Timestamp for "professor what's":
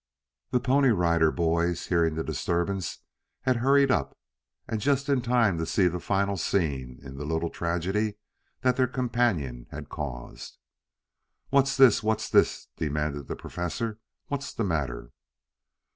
13.35-14.51